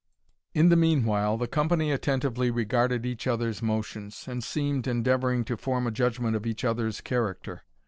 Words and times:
In 0.55 0.69
the 0.69 0.75
meanwhile, 0.75 1.37
the 1.37 1.45
company 1.47 1.91
attentively 1.91 2.49
regarded 2.49 3.05
each 3.05 3.27
other's 3.27 3.61
motions, 3.61 4.27
and 4.27 4.43
seemed 4.43 4.87
endeavouring 4.87 5.45
to 5.45 5.55
form 5.55 5.85
a 5.85 5.91
judgment 5.91 6.35
of 6.35 6.47
each 6.47 6.63
other's 6.65 7.01
character. 7.01 7.61